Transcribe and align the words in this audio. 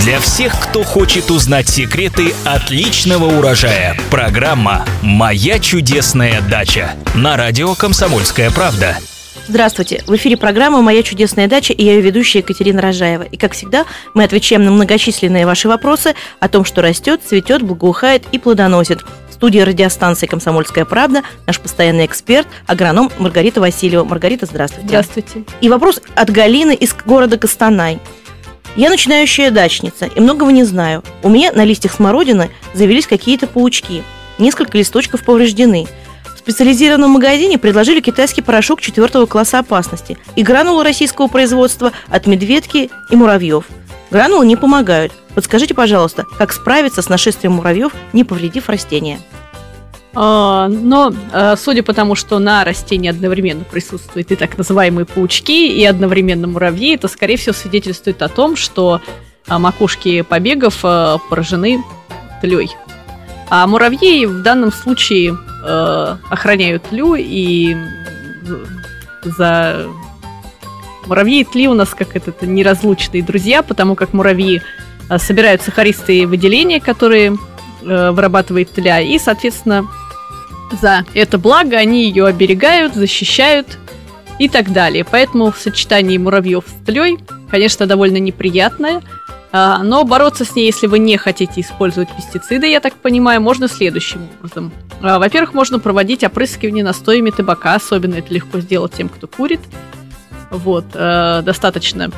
Для 0.00 0.20
всех, 0.20 0.52
кто 0.60 0.84
хочет 0.84 1.30
узнать 1.30 1.68
секреты 1.68 2.32
отличного 2.44 3.36
урожая. 3.36 3.96
Программа 4.10 4.84
«Моя 5.02 5.58
чудесная 5.58 6.40
дача» 6.40 6.92
на 7.16 7.36
радио 7.36 7.74
«Комсомольская 7.74 8.50
правда». 8.50 8.96
Здравствуйте! 9.48 10.04
В 10.06 10.14
эфире 10.14 10.36
программа 10.36 10.82
«Моя 10.82 11.02
чудесная 11.02 11.48
дача» 11.48 11.72
и 11.72 11.84
я 11.84 11.94
ее 11.94 12.00
ведущая 12.00 12.40
Екатерина 12.40 12.80
Рожаева. 12.80 13.24
И, 13.24 13.36
как 13.36 13.54
всегда, 13.54 13.86
мы 14.14 14.22
отвечаем 14.22 14.64
на 14.64 14.70
многочисленные 14.70 15.46
ваши 15.46 15.66
вопросы 15.66 16.14
о 16.38 16.48
том, 16.48 16.64
что 16.64 16.80
растет, 16.80 17.20
цветет, 17.26 17.62
благоухает 17.62 18.22
и 18.30 18.38
плодоносит. 18.38 19.02
В 19.28 19.34
студии 19.34 19.58
радиостанции 19.58 20.26
«Комсомольская 20.26 20.84
правда» 20.84 21.22
наш 21.46 21.58
постоянный 21.58 22.06
эксперт, 22.06 22.46
агроном 22.66 23.10
Маргарита 23.18 23.60
Васильева. 23.60 24.04
Маргарита, 24.04 24.46
здравствуйте. 24.46 24.86
Здравствуйте. 24.88 25.44
И 25.60 25.68
вопрос 25.68 26.00
от 26.14 26.30
Галины 26.30 26.74
из 26.74 26.94
города 27.04 27.36
Костанай. 27.36 27.98
Я 28.78 28.88
начинающая 28.88 29.50
дачница 29.50 30.06
и 30.06 30.20
многого 30.20 30.50
не 30.52 30.64
знаю. 30.64 31.04
У 31.22 31.28
меня 31.28 31.52
на 31.52 31.64
листьях 31.64 31.92
смородины 31.92 32.50
завелись 32.72 33.06
какие-то 33.06 33.46
паучки. 33.46 34.02
Несколько 34.38 34.78
листочков 34.78 35.22
повреждены– 35.22 35.86
специализированном 36.48 37.10
магазине 37.10 37.58
предложили 37.58 38.00
китайский 38.00 38.40
порошок 38.40 38.80
четвертого 38.80 39.26
класса 39.26 39.58
опасности 39.58 40.16
и 40.34 40.42
гранулы 40.42 40.82
российского 40.82 41.26
производства 41.26 41.92
от 42.08 42.26
медведки 42.26 42.90
и 43.10 43.16
муравьев. 43.16 43.66
Гранулы 44.10 44.46
не 44.46 44.56
помогают. 44.56 45.12
Подскажите, 45.34 45.74
пожалуйста, 45.74 46.24
как 46.38 46.54
справиться 46.54 47.02
с 47.02 47.10
нашествием 47.10 47.52
муравьев, 47.52 47.92
не 48.14 48.24
повредив 48.24 48.70
растения? 48.70 49.20
А, 50.14 50.68
но, 50.68 51.12
а, 51.32 51.56
судя 51.56 51.82
по 51.82 51.92
тому, 51.92 52.14
что 52.14 52.38
на 52.38 52.64
растении 52.64 53.10
одновременно 53.10 53.64
присутствуют 53.64 54.30
и 54.32 54.36
так 54.36 54.56
называемые 54.58 55.06
паучки, 55.06 55.68
и 55.68 55.84
одновременно 55.84 56.46
муравьи, 56.46 56.94
это, 56.94 57.08
скорее 57.08 57.36
всего, 57.36 57.54
свидетельствует 57.54 58.22
о 58.22 58.28
том, 58.28 58.56
что 58.56 59.00
а, 59.46 59.58
макушки 59.58 60.22
побегов 60.22 60.80
поражены 60.80 61.82
тлей. 62.40 62.70
А 63.50 63.66
муравьи 63.66 64.26
в 64.26 64.42
данном 64.42 64.70
случае 64.72 65.36
э, 65.64 66.16
охраняют 66.28 66.82
тлю, 66.84 67.14
и 67.16 67.74
за 69.24 69.86
муравьи 71.06 71.40
и 71.40 71.44
тли 71.44 71.68
у 71.68 71.74
нас 71.74 71.94
как 71.94 72.14
это 72.14 72.46
неразлучные 72.46 73.22
друзья, 73.22 73.62
потому 73.62 73.94
как 73.94 74.12
муравьи 74.12 74.60
э, 75.08 75.18
собирают 75.18 75.62
сахаристые 75.62 76.26
выделения, 76.26 76.78
которые 76.78 77.36
э, 77.82 78.10
вырабатывает 78.10 78.70
тля, 78.70 79.00
и, 79.00 79.18
соответственно, 79.18 79.88
за 80.80 81.04
это 81.14 81.38
благо 81.38 81.76
они 81.76 82.04
ее 82.04 82.26
оберегают, 82.26 82.94
защищают 82.94 83.78
и 84.38 84.48
так 84.48 84.72
далее. 84.72 85.04
Поэтому 85.04 85.50
в 85.50 85.58
сочетании 85.58 86.18
муравьев 86.18 86.64
с 86.66 86.86
тлей, 86.86 87.18
конечно, 87.50 87.86
довольно 87.86 88.18
неприятное– 88.18 89.02
а, 89.50 89.82
но 89.82 90.04
бороться 90.04 90.44
с 90.44 90.54
ней, 90.54 90.66
если 90.66 90.86
вы 90.86 90.98
не 90.98 91.16
хотите 91.16 91.60
использовать 91.62 92.14
пестициды, 92.14 92.68
я 92.68 92.80
так 92.80 92.94
понимаю, 92.94 93.40
можно 93.40 93.66
следующим 93.68 94.28
образом. 94.38 94.72
А, 95.00 95.18
во-первых, 95.18 95.54
можно 95.54 95.78
проводить 95.78 96.22
опрыскивание 96.22 96.84
настоями 96.84 97.30
табака, 97.30 97.74
особенно 97.74 98.16
это 98.16 98.32
легко 98.32 98.60
сделать 98.60 98.92
тем, 98.92 99.08
кто 99.08 99.26
курит. 99.26 99.60
Вот, 100.50 100.84
а, 100.94 101.42
достаточно 101.42 102.10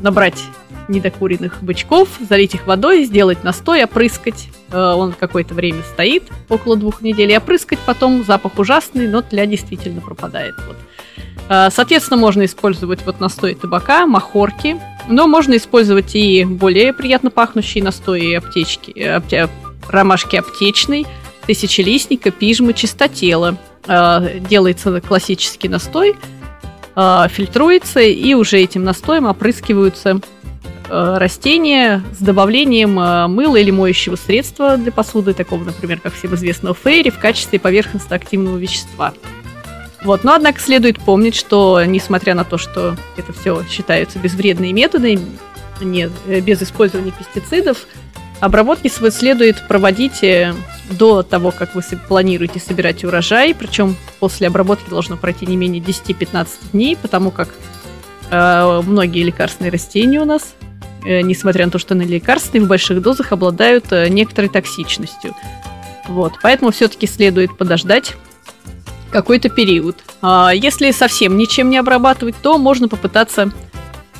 набрать 0.00 0.42
недокуренных 0.88 1.62
бычков, 1.62 2.08
залить 2.20 2.54
их 2.54 2.66
водой, 2.66 3.04
сделать 3.04 3.44
настой, 3.44 3.84
опрыскать. 3.84 4.48
Он 4.72 5.12
какое-то 5.12 5.54
время 5.54 5.82
стоит, 5.82 6.24
около 6.48 6.76
двух 6.76 7.00
недель, 7.02 7.30
и 7.32 7.36
опрыскать 7.36 7.78
потом. 7.86 8.24
Запах 8.24 8.58
ужасный, 8.58 9.08
но 9.08 9.22
тля 9.22 9.46
действительно 9.46 10.00
пропадает. 10.00 10.54
Вот. 10.66 10.76
Соответственно, 11.72 12.18
можно 12.18 12.44
использовать 12.44 13.04
вот 13.06 13.20
настой 13.20 13.54
табака, 13.54 14.06
махорки, 14.06 14.78
но 15.08 15.26
можно 15.26 15.56
использовать 15.56 16.14
и 16.14 16.44
более 16.44 16.92
приятно 16.92 17.30
пахнущие 17.30 17.82
настои 17.82 18.34
аптечки, 18.34 18.92
э, 18.94 19.16
апте, 19.16 19.48
ромашки 19.88 20.36
аптечной, 20.36 21.06
тысячелистника, 21.46 22.30
пижмы, 22.30 22.74
чистотела. 22.74 23.56
Э, 23.86 24.38
делается 24.40 25.00
классический 25.00 25.68
настой, 25.68 26.14
э, 26.94 27.26
фильтруется, 27.30 28.00
и 28.00 28.34
уже 28.34 28.58
этим 28.58 28.84
настоем 28.84 29.24
опрыскиваются 29.24 30.20
растения 30.90 32.02
с 32.18 32.22
добавлением 32.22 32.94
мыла 32.94 33.56
или 33.56 33.70
моющего 33.70 34.16
средства 34.16 34.76
для 34.76 34.92
посуды, 34.92 35.34
такого, 35.34 35.64
например, 35.64 36.00
как 36.00 36.14
всем 36.14 36.34
известного 36.34 36.74
фейри, 36.74 37.10
в 37.10 37.18
качестве 37.18 37.58
поверхностно-активного 37.58 38.56
вещества. 38.56 39.12
Вот. 40.04 40.24
Но, 40.24 40.34
однако, 40.34 40.60
следует 40.60 40.98
помнить, 41.00 41.34
что, 41.34 41.82
несмотря 41.84 42.34
на 42.34 42.44
то, 42.44 42.58
что 42.58 42.96
это 43.16 43.32
все 43.32 43.64
считаются 43.68 44.18
безвредные 44.18 44.72
методы, 44.72 45.18
не, 45.80 46.10
э, 46.26 46.40
без 46.40 46.62
использования 46.62 47.12
пестицидов, 47.12 47.86
обработки 48.40 48.88
следует 48.88 49.66
проводить 49.66 50.22
э, 50.22 50.54
до 50.90 51.22
того, 51.22 51.50
как 51.50 51.74
вы 51.74 51.82
планируете 52.08 52.60
собирать 52.60 53.04
урожай, 53.04 53.54
причем 53.54 53.96
после 54.20 54.46
обработки 54.46 54.88
должно 54.88 55.16
пройти 55.16 55.46
не 55.46 55.56
менее 55.56 55.82
10-15 55.82 56.48
дней, 56.72 56.96
потому 56.96 57.30
как 57.30 57.48
э, 58.30 58.82
многие 58.86 59.24
лекарственные 59.24 59.72
растения 59.72 60.20
у 60.20 60.24
нас, 60.24 60.54
э, 60.60 60.67
несмотря 61.04 61.66
на 61.66 61.72
то, 61.72 61.78
что 61.78 61.94
они 61.94 62.06
лекарственные, 62.06 62.64
в 62.64 62.68
больших 62.68 63.00
дозах 63.02 63.32
обладают 63.32 63.92
э, 63.92 64.08
некоторой 64.08 64.48
токсичностью. 64.48 65.34
Вот, 66.08 66.34
поэтому 66.42 66.70
все-таки 66.70 67.06
следует 67.06 67.56
подождать 67.56 68.14
какой-то 69.10 69.48
период. 69.48 69.96
А 70.22 70.50
если 70.54 70.90
совсем 70.90 71.36
ничем 71.36 71.70
не 71.70 71.78
обрабатывать, 71.78 72.36
то 72.42 72.58
можно 72.58 72.88
попытаться 72.88 73.50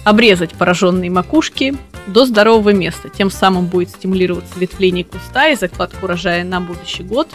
обрезать 0.05 0.53
пораженные 0.53 1.11
макушки 1.11 1.77
до 2.06 2.25
здорового 2.25 2.71
места. 2.71 3.09
Тем 3.09 3.31
самым 3.31 3.67
будет 3.67 3.91
стимулироваться 3.91 4.59
ветвление 4.59 5.05
куста 5.05 5.49
и 5.49 5.56
закладка 5.56 6.05
урожая 6.05 6.44
на 6.44 6.61
будущий 6.61 7.03
год 7.03 7.28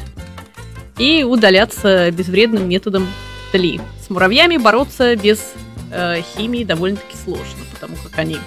и 0.98 1.24
удаляться 1.24 2.12
безвредным 2.12 2.68
методом 2.68 3.08
тли. 3.52 3.82
С 4.06 4.09
муравьями 4.09 4.58
бороться 4.58 5.16
без 5.16 5.53
э, 5.92 6.22
химии 6.36 6.64
довольно-таки 6.64 7.16
сложно, 7.24 7.59
потому 7.74 7.96
как 8.03 8.18
они 8.18 8.38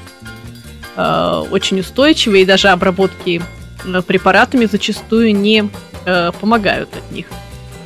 э, 0.96 1.44
очень 1.50 1.80
устойчивые, 1.80 2.42
и 2.42 2.46
даже 2.46 2.68
обработки 2.68 3.42
э, 3.84 4.02
препаратами 4.02 4.66
зачастую 4.66 5.34
не 5.34 5.68
э, 6.04 6.32
помогают 6.40 6.90
от 6.96 7.12
них 7.12 7.26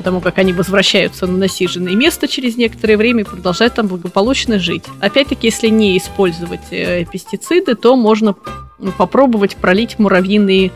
потому 0.01 0.23
как 0.23 0.39
они 0.39 0.55
возвращаются 0.55 1.27
на 1.27 1.37
насиженное 1.37 1.95
место 1.95 2.27
через 2.27 2.57
некоторое 2.57 2.97
время 2.97 3.21
и 3.21 3.27
продолжают 3.27 3.75
там 3.75 3.87
благополучно 3.87 4.59
жить. 4.59 4.85
Опять-таки, 4.99 5.49
если 5.49 5.69
не 5.69 5.99
использовать 5.99 6.69
э, 6.71 7.05
пестициды, 7.05 7.75
то 7.75 7.97
можно 7.97 8.35
ну, 8.79 8.93
попробовать 8.93 9.57
пролить 9.57 9.99
муравьиные 9.99 10.73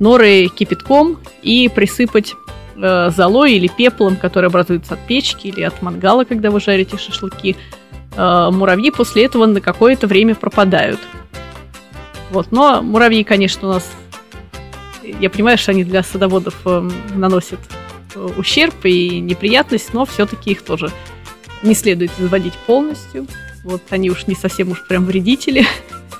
норы 0.00 0.48
кипятком 0.48 1.18
и 1.42 1.70
присыпать 1.72 2.34
э, 2.74 3.10
золой 3.10 3.52
или 3.52 3.68
пеплом, 3.68 4.16
который 4.16 4.48
образуется 4.48 4.94
от 4.94 5.06
печки 5.06 5.46
или 5.46 5.62
от 5.62 5.80
мангала, 5.80 6.24
когда 6.24 6.50
вы 6.50 6.58
жарите 6.58 6.98
шашлыки. 6.98 7.54
Э, 8.16 8.50
муравьи 8.50 8.90
после 8.90 9.26
этого 9.26 9.46
на 9.46 9.60
какое-то 9.60 10.08
время 10.08 10.34
пропадают. 10.34 10.98
Вот, 12.30 12.50
но 12.50 12.82
муравьи, 12.82 13.24
конечно, 13.24 13.68
у 13.68 13.72
нас 13.72 13.88
я 15.20 15.30
понимаю, 15.30 15.58
что 15.58 15.70
они 15.70 15.84
для 15.84 16.02
садоводов 16.02 16.54
э, 16.64 16.90
наносят 17.14 17.60
ущерб 18.36 18.74
и 18.84 19.20
неприятность, 19.20 19.92
но 19.92 20.04
все-таки 20.04 20.52
их 20.52 20.62
тоже 20.62 20.90
не 21.62 21.74
следует 21.74 22.10
изводить 22.18 22.54
полностью. 22.66 23.26
Вот 23.64 23.82
они 23.90 24.10
уж 24.10 24.26
не 24.26 24.34
совсем 24.34 24.70
уж 24.70 24.86
прям 24.86 25.04
вредители. 25.04 25.66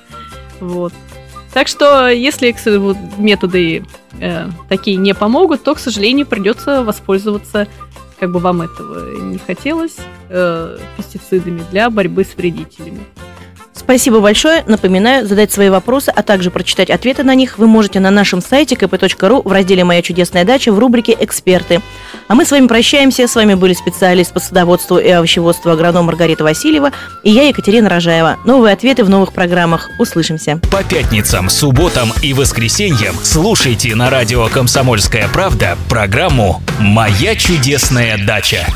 вот. 0.61 0.93
Так 1.53 1.69
что, 1.69 2.09
если 2.09 2.55
методы 3.19 3.85
э, 4.21 4.49
такие 4.69 4.97
не 4.97 5.15
помогут, 5.15 5.63
то, 5.63 5.75
к 5.75 5.79
сожалению, 5.79 6.27
придется 6.27 6.85
воспользоваться, 6.85 7.67
как 8.19 8.31
бы 8.31 8.41
вам 8.41 8.63
этого 8.63 9.17
не 9.19 9.39
хотелось, 9.39 9.97
э, 10.29 10.79
пестицидами 10.97 11.63
для 11.71 11.89
борьбы 11.89 12.25
с 12.25 12.37
вредителями. 12.37 13.01
Спасибо 13.87 14.19
большое. 14.19 14.65
Напоминаю, 14.67 15.29
задать 15.29 15.53
свои 15.53 15.69
вопросы, 15.69 16.13
а 16.15 16.25
также 16.25 16.51
прочитать 16.51 16.91
ответы 16.91 17.23
на 17.23 17.37
них 17.37 17.57
вы 17.57 17.69
можете 17.69 18.01
на 18.01 18.11
нашем 18.11 18.43
сайте 18.43 18.75
kp.ru 18.75 19.43
в 19.45 19.53
разделе 19.53 19.85
«Моя 19.85 20.03
чудесная 20.03 20.45
дача» 20.45 20.73
в 20.73 20.79
рубрике 20.81 21.17
«Эксперты». 21.21 21.81
А 22.27 22.35
мы 22.35 22.45
с 22.45 22.51
вами 22.51 22.67
прощаемся. 22.67 23.29
С 23.29 23.37
вами 23.37 23.55
были 23.55 23.75
специалист 23.75 24.33
по 24.33 24.41
садоводству 24.41 24.99
и 24.99 25.09
овощеводству 25.09 25.71
агроном 25.71 26.07
Маргарита 26.07 26.43
Васильева 26.43 26.91
и 27.23 27.31
я, 27.31 27.45
Екатерина 27.47 27.89
Рожаева. 27.89 28.39
Новые 28.45 28.73
ответы 28.73 29.05
в 29.05 29.09
новых 29.09 29.33
программах. 29.33 29.89
Услышимся. 30.01 30.61
По 30.73 30.83
пятницам, 30.83 31.49
субботам 31.49 32.13
и 32.23 32.33
воскресеньям 32.33 33.15
слушайте 33.23 33.95
на 33.95 34.11
радио 34.11 34.49
«Комсомольская 34.49 35.29
правда» 35.29 35.79
программу 35.89 36.61
«Моя 36.81 37.37
чудесная 37.37 38.19
дача». 38.19 38.67